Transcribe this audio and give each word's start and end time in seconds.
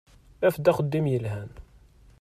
Af-d 0.47 0.69
axeddim 0.71 1.05
yelhan. 1.11 1.51